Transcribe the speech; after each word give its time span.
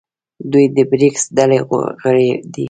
دوی 0.51 0.65
د 0.75 0.77
بریکس 0.91 1.23
ډلې 1.37 1.59
غړي 2.01 2.29
دي. 2.53 2.59